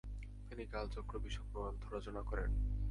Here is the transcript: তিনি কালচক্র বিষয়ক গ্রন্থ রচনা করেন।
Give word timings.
তিনি 0.47 0.63
কালচক্র 0.65 1.13
বিষয়ক 1.19 1.47
গ্রন্থ 1.53 1.83
রচনা 1.93 2.21
করেন। 2.21 2.51